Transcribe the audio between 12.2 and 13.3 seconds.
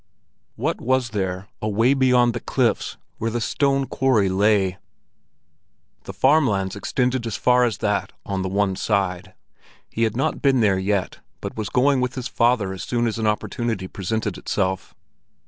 father as soon as an